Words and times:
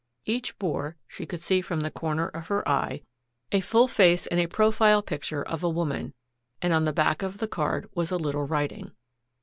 Each 0.25 0.57
bore, 0.57 0.97
she 1.07 1.27
could 1.27 1.41
see 1.41 1.61
from 1.61 1.81
the 1.81 1.91
corner 1.91 2.27
of 2.29 2.47
her 2.47 2.67
eye, 2.67 3.03
a 3.51 3.59
full 3.59 3.87
face 3.87 4.25
and 4.25 4.39
a 4.39 4.47
profile 4.47 5.03
picture 5.03 5.43
of 5.43 5.63
a 5.63 5.69
woman, 5.69 6.15
and 6.59 6.73
on 6.73 6.85
the 6.85 6.91
back 6.91 7.21
of 7.21 7.37
the 7.37 7.47
card 7.47 7.87
was 7.93 8.09
a 8.09 8.17
little 8.17 8.47
writing. 8.47 8.93